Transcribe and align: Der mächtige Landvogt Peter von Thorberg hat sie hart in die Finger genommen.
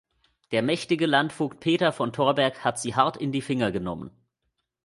Der 0.51 0.63
mächtige 0.63 1.05
Landvogt 1.05 1.59
Peter 1.59 1.91
von 1.93 2.11
Thorberg 2.11 2.63
hat 2.63 2.79
sie 2.79 2.95
hart 2.95 3.17
in 3.17 3.31
die 3.31 3.43
Finger 3.43 3.71
genommen. 3.71 4.09